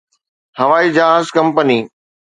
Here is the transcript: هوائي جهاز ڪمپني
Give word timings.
هوائي 0.59 0.87
جهاز 0.95 1.25
ڪمپني 1.35 1.79